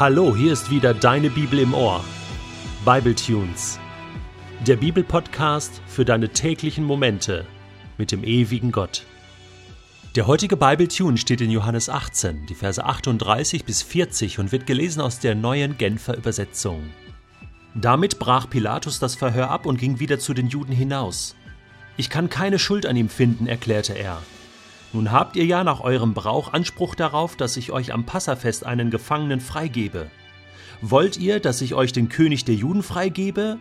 [0.00, 2.02] Hallo, hier ist wieder deine Bibel im Ohr.
[2.86, 3.78] Bible Tunes.
[4.66, 7.44] Der Bibelpodcast für deine täglichen Momente
[7.98, 9.04] mit dem ewigen Gott.
[10.16, 14.66] Der heutige Bible Tune steht in Johannes 18, die Verse 38 bis 40 und wird
[14.66, 16.82] gelesen aus der neuen Genfer Übersetzung.
[17.74, 21.36] Damit brach Pilatus das Verhör ab und ging wieder zu den Juden hinaus.
[21.98, 24.22] Ich kann keine Schuld an ihm finden, erklärte er.
[24.92, 28.90] Nun habt ihr ja nach eurem Brauch Anspruch darauf, dass ich euch am Passafest einen
[28.90, 30.10] Gefangenen freigebe.
[30.82, 33.58] Wollt ihr, dass ich euch den König der Juden freigebe?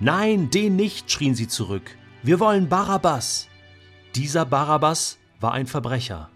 [0.00, 1.96] Nein, den nicht, schrien sie zurück.
[2.22, 3.48] Wir wollen Barabbas.
[4.14, 6.30] Dieser Barabbas war ein Verbrecher.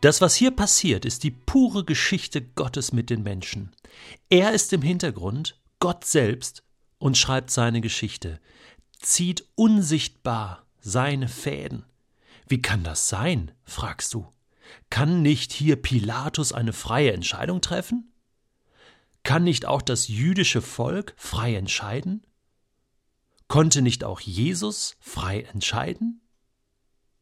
[0.00, 3.70] Das, was hier passiert, ist die pure Geschichte Gottes mit den Menschen.
[4.28, 6.62] Er ist im Hintergrund, Gott selbst,
[6.98, 8.40] und schreibt seine Geschichte,
[8.98, 11.84] zieht unsichtbar seine Fäden.
[12.50, 13.52] Wie kann das sein?
[13.62, 14.26] fragst du.
[14.90, 18.12] Kann nicht hier Pilatus eine freie Entscheidung treffen?
[19.22, 22.26] Kann nicht auch das jüdische Volk frei entscheiden?
[23.46, 26.22] Konnte nicht auch Jesus frei entscheiden?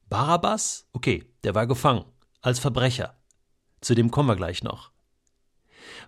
[0.09, 0.89] Barabbas?
[0.95, 2.07] Okay, der war gefangen,
[2.41, 3.15] als Verbrecher.
[3.83, 4.93] Zu dem kommen wir gleich noch.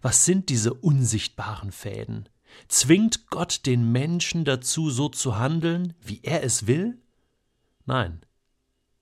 [0.00, 2.26] Was sind diese unsichtbaren Fäden?
[2.68, 7.02] Zwingt Gott den Menschen dazu, so zu handeln, wie er es will?
[7.84, 8.22] Nein,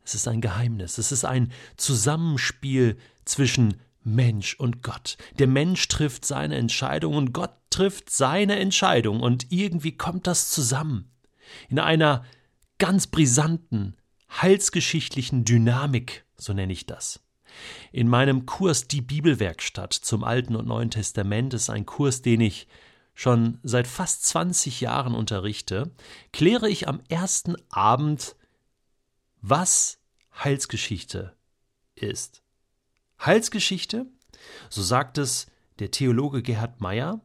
[0.08, 5.18] es ist ein Geheimnis, es ist ein Zusammenspiel zwischen Mensch und Gott.
[5.38, 11.10] Der Mensch trifft seine Entscheidung und Gott trifft seine Entscheidung und irgendwie kommt das zusammen.
[11.68, 12.24] In einer
[12.78, 13.96] ganz brisanten,
[14.30, 17.20] heilsgeschichtlichen Dynamik, so nenne ich das.
[17.92, 22.66] In meinem Kurs Die Bibelwerkstatt zum Alten und Neuen Testament ist ein Kurs, den ich
[23.14, 25.90] schon seit fast 20 Jahren unterrichte,
[26.32, 28.36] kläre ich am ersten Abend,
[29.40, 29.97] was
[30.42, 31.36] Heilsgeschichte
[31.94, 32.42] ist.
[33.24, 34.06] Heilsgeschichte,
[34.70, 35.46] so sagt es
[35.78, 37.20] der Theologe Gerhard Meyer,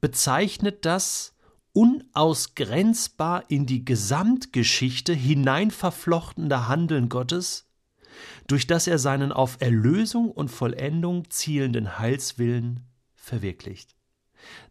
[0.00, 1.34] bezeichnet das
[1.72, 7.66] unausgrenzbar in die Gesamtgeschichte hineinverflochtene Handeln Gottes,
[8.46, 12.80] durch das er seinen auf Erlösung und Vollendung zielenden Heilswillen
[13.14, 13.96] verwirklicht.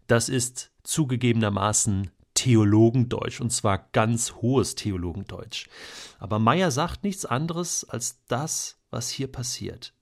[0.08, 2.10] Das ist zugegebenermaßen
[2.44, 5.70] Theologendeutsch, und zwar ganz hohes Theologendeutsch.
[6.20, 9.94] Aber Meyer sagt nichts anderes als das, was hier passiert.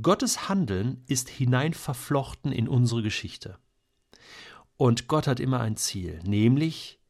[0.00, 3.58] Gottes Handeln ist hineinverflochten in unsere Geschichte.
[4.78, 7.00] Und Gott hat immer ein Ziel, nämlich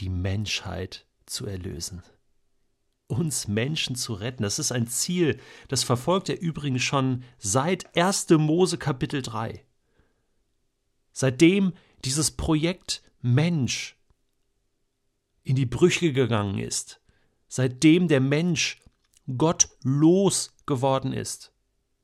[0.00, 2.02] die Menschheit zu erlösen.
[3.06, 4.42] Uns Menschen zu retten.
[4.42, 5.38] Das ist ein Ziel,
[5.68, 8.30] das verfolgt er übrigens schon seit 1.
[8.30, 9.64] Mose Kapitel 3.
[11.12, 11.72] Seitdem
[12.04, 13.96] dieses Projekt Mensch
[15.42, 17.00] in die Brüche gegangen ist,
[17.48, 18.80] seitdem der Mensch
[19.36, 21.52] Gott los geworden ist,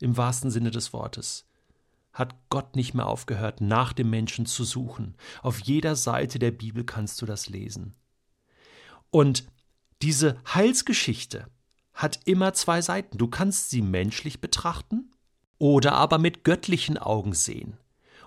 [0.01, 1.47] im wahrsten Sinne des Wortes,
[2.13, 5.17] hat Gott nicht mehr aufgehört, nach dem Menschen zu suchen.
[5.43, 7.95] Auf jeder Seite der Bibel kannst du das lesen.
[9.11, 9.47] Und
[10.03, 11.47] diese Heilsgeschichte
[11.93, 13.19] hat immer zwei Seiten.
[13.19, 15.11] Du kannst sie menschlich betrachten
[15.59, 17.79] oder aber mit göttlichen Augen sehen.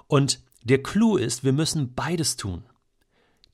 [0.08, 2.64] Und der Clou ist, wir müssen beides tun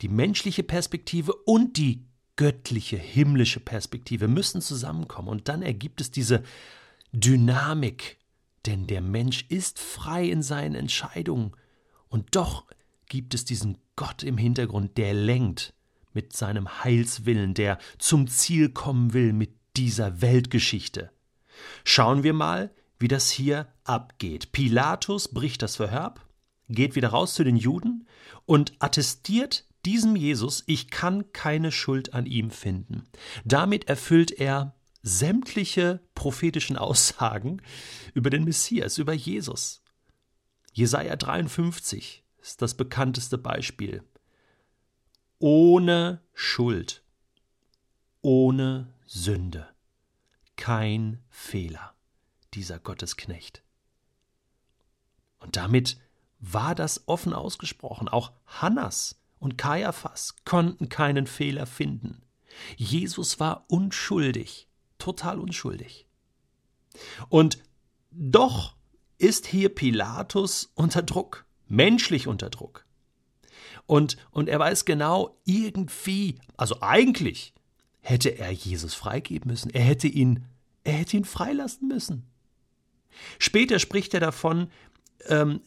[0.01, 5.29] die menschliche Perspektive und die göttliche, himmlische Perspektive müssen zusammenkommen.
[5.29, 6.43] Und dann ergibt es diese
[7.11, 8.17] Dynamik.
[8.65, 11.51] Denn der Mensch ist frei in seinen Entscheidungen.
[12.09, 12.65] Und doch
[13.07, 15.73] gibt es diesen Gott im Hintergrund, der lenkt
[16.13, 21.11] mit seinem Heilswillen, der zum Ziel kommen will mit dieser Weltgeschichte.
[21.83, 24.51] Schauen wir mal, wie das hier abgeht.
[24.51, 26.15] Pilatus bricht das Verhör
[26.69, 28.07] geht wieder raus zu den Juden
[28.45, 33.07] und attestiert diesem Jesus, ich kann keine Schuld an ihm finden.
[33.45, 37.61] Damit erfüllt er sämtliche prophetischen Aussagen
[38.13, 39.83] über den Messias, über Jesus.
[40.73, 44.03] Jesaja 53 ist das bekannteste Beispiel.
[45.39, 47.03] Ohne Schuld,
[48.21, 49.67] ohne Sünde,
[50.55, 51.93] kein Fehler,
[52.53, 53.63] dieser Gottesknecht.
[55.39, 55.99] Und damit
[56.39, 58.09] war das offen ausgesprochen.
[58.09, 62.23] Auch Hannas und Kaiaphas konnten keinen Fehler finden.
[62.77, 66.07] Jesus war unschuldig, total unschuldig.
[67.29, 67.59] Und
[68.09, 68.75] doch
[69.19, 72.85] ist hier Pilatus unter Druck, menschlich unter Druck.
[73.85, 77.53] Und, und er weiß genau, irgendwie, also eigentlich
[78.01, 79.69] hätte er Jesus freigeben müssen.
[79.69, 80.45] Er hätte ihn,
[80.83, 82.25] er hätte ihn freilassen müssen.
[83.37, 84.71] Später spricht er davon,
[85.27, 85.61] ähm,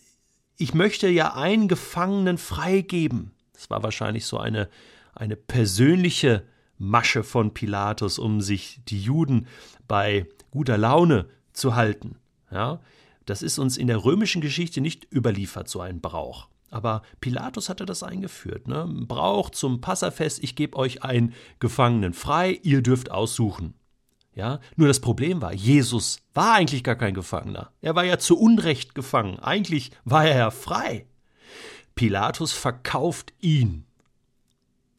[0.56, 3.30] ich möchte ja einen Gefangenen freigeben.
[3.58, 4.68] Es war wahrscheinlich so eine,
[5.14, 6.44] eine persönliche
[6.78, 9.48] Masche von Pilatus, um sich die Juden
[9.88, 12.16] bei guter Laune zu halten.
[12.52, 12.80] Ja?
[13.26, 16.48] Das ist uns in der römischen Geschichte nicht überliefert, so ein Brauch.
[16.70, 18.68] Aber Pilatus hatte das eingeführt.
[18.68, 18.86] Ne?
[19.08, 23.74] Brauch zum Passafest, ich gebe euch einen Gefangenen frei, ihr dürft aussuchen.
[24.34, 27.72] Ja, nur das Problem war, Jesus war eigentlich gar kein Gefangener.
[27.80, 29.40] Er war ja zu Unrecht gefangen.
[29.40, 31.06] Eigentlich war er ja frei.
[31.98, 33.84] Pilatus verkauft ihn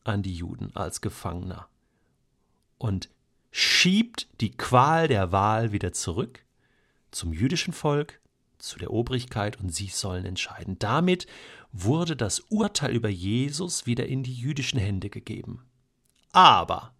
[0.04, 1.69] an die Juden als Gefangener
[2.78, 3.07] und
[3.51, 6.44] schiebt die Qual der Wahl wieder zurück
[7.12, 8.19] zum jüdischen Volk,
[8.57, 10.78] zu der Obrigkeit und sie sollen entscheiden.
[10.78, 11.25] Damit
[11.72, 15.66] wurde das Urteil über Jesus wieder in die jüdischen Hände gegeben.
[16.34, 16.94] Aber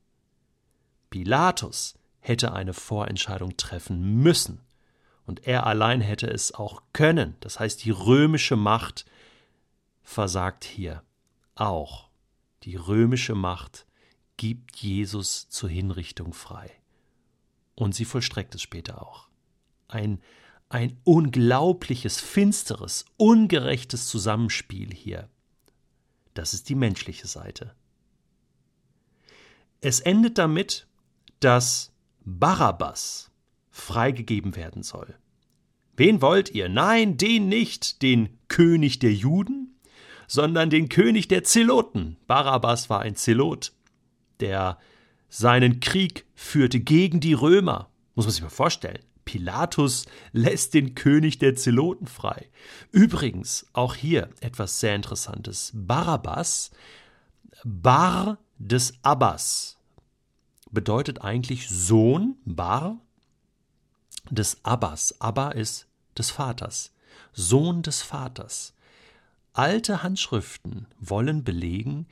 [1.10, 4.62] Pilatus hätte eine Vorentscheidung treffen müssen.
[5.25, 7.36] Und er allein hätte es auch können.
[7.42, 9.06] Das heißt, die römische Macht
[10.01, 11.04] versagt hier
[11.56, 12.10] auch.
[12.63, 13.86] Die römische Macht
[14.38, 16.72] gibt Jesus zur Hinrichtung frei.
[17.75, 19.30] Und sie vollstreckt es später auch.
[19.88, 20.22] Ein,
[20.69, 25.30] ein unglaubliches, finsteres, ungerechtes Zusammenspiel hier.
[26.34, 27.75] Das ist die menschliche Seite.
[29.81, 30.88] Es endet damit,
[31.40, 31.92] dass
[32.25, 33.31] Barabbas
[33.72, 35.18] freigegeben werden soll.
[35.96, 36.69] Wen wollt ihr?
[36.69, 39.78] Nein, den nicht, den König der Juden,
[40.29, 42.15] sondern den König der Zeloten.
[42.27, 43.73] Barabbas war ein Zelot,
[44.39, 44.77] der
[45.27, 47.89] seinen Krieg führte gegen die Römer.
[48.15, 48.99] Muss man sich mal vorstellen.
[49.25, 52.49] Pilatus lässt den König der Zeloten frei.
[52.91, 55.71] Übrigens, auch hier etwas sehr Interessantes.
[55.73, 56.71] Barabbas,
[57.63, 59.77] Bar des Abbas,
[60.71, 63.01] bedeutet eigentlich Sohn, Bar,
[64.29, 65.19] des Abbas.
[65.19, 65.87] Abba ist
[66.17, 66.93] des Vaters.
[67.33, 68.73] Sohn des Vaters.
[69.54, 72.07] Alte Handschriften wollen belegen,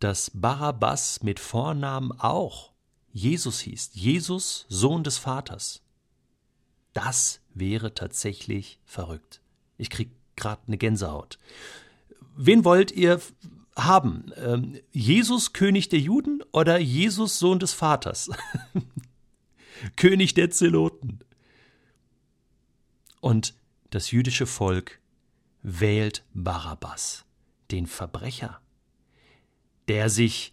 [0.00, 2.72] dass Barabbas mit Vornamen auch
[3.12, 3.90] Jesus hieß.
[3.92, 5.82] Jesus, Sohn des Vaters.
[6.94, 9.40] Das wäre tatsächlich verrückt.
[9.78, 11.38] Ich krieg gerade eine Gänsehaut.
[12.36, 13.20] Wen wollt ihr
[13.76, 14.32] haben?
[14.36, 18.30] Ähm, Jesus, König der Juden oder Jesus, Sohn des Vaters?
[19.96, 21.18] König der Zeloten.
[23.20, 23.54] Und
[23.90, 25.01] das jüdische Volk
[25.62, 27.24] wählt Barabbas,
[27.70, 28.60] den Verbrecher,
[29.88, 30.52] der sich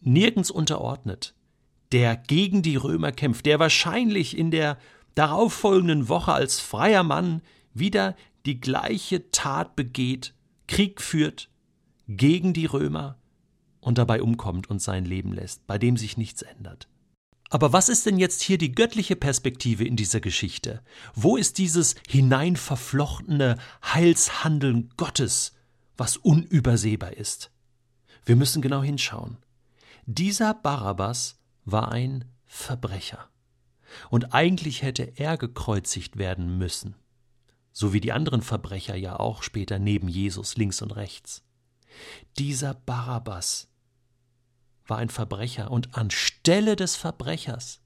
[0.00, 1.34] nirgends unterordnet,
[1.92, 4.78] der gegen die Römer kämpft, der wahrscheinlich in der
[5.14, 7.42] darauffolgenden Woche als freier Mann
[7.74, 8.14] wieder
[8.46, 10.34] die gleiche Tat begeht,
[10.66, 11.50] Krieg führt
[12.06, 13.18] gegen die Römer
[13.80, 16.88] und dabei umkommt und sein Leben lässt, bei dem sich nichts ändert.
[17.50, 20.82] Aber was ist denn jetzt hier die göttliche Perspektive in dieser Geschichte?
[21.14, 25.52] Wo ist dieses hineinverflochtene Heilshandeln Gottes,
[25.96, 27.50] was unübersehbar ist?
[28.24, 29.38] Wir müssen genau hinschauen.
[30.04, 33.30] Dieser Barabbas war ein Verbrecher.
[34.10, 36.94] Und eigentlich hätte er gekreuzigt werden müssen.
[37.72, 41.42] So wie die anderen Verbrecher ja auch später neben Jesus links und rechts.
[42.38, 43.68] Dieser Barabbas
[44.88, 47.80] war ein Verbrecher und anstelle des Verbrechers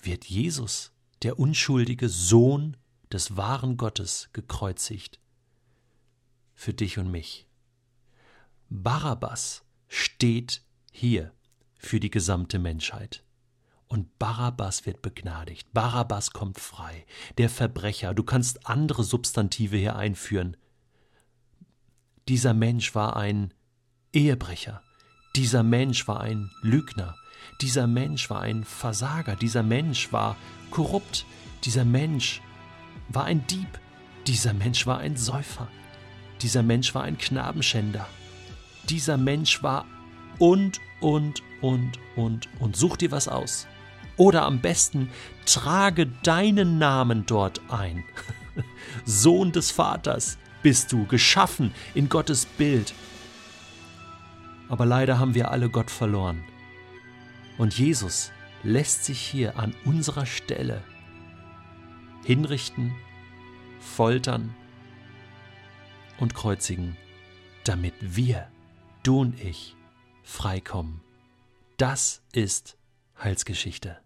[0.00, 0.92] wird Jesus,
[1.22, 2.76] der unschuldige Sohn
[3.12, 5.20] des wahren Gottes, gekreuzigt.
[6.54, 7.46] Für dich und mich.
[8.68, 11.32] Barabbas steht hier
[11.78, 13.24] für die gesamte Menschheit.
[13.86, 15.72] Und Barabbas wird begnadigt.
[15.72, 17.06] Barabbas kommt frei.
[17.38, 18.14] Der Verbrecher.
[18.14, 20.56] Du kannst andere Substantive hier einführen.
[22.28, 23.52] Dieser Mensch war ein
[24.12, 24.82] Ehebrecher.
[25.36, 27.16] Dieser Mensch war ein Lügner.
[27.60, 29.34] Dieser Mensch war ein Versager.
[29.34, 30.36] Dieser Mensch war
[30.70, 31.26] korrupt.
[31.64, 32.40] Dieser Mensch
[33.08, 33.80] war ein Dieb.
[34.26, 35.68] Dieser Mensch war ein Säufer.
[36.40, 38.06] Dieser Mensch war ein Knabenschänder.
[38.88, 39.86] Dieser Mensch war
[40.38, 42.76] und, und, und, und, und.
[42.76, 43.66] Such dir was aus.
[44.16, 45.10] Oder am besten
[45.46, 48.04] trage deinen Namen dort ein.
[49.04, 52.94] Sohn des Vaters bist du, geschaffen in Gottes Bild.
[54.68, 56.42] Aber leider haben wir alle Gott verloren.
[57.58, 60.82] Und Jesus lässt sich hier an unserer Stelle
[62.24, 62.94] hinrichten,
[63.80, 64.54] foltern
[66.18, 66.96] und kreuzigen,
[67.64, 68.48] damit wir,
[69.02, 69.76] du und ich,
[70.22, 71.00] freikommen.
[71.76, 72.78] Das ist
[73.22, 74.03] Heilsgeschichte.